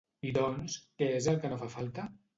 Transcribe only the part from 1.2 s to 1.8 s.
és el que no fa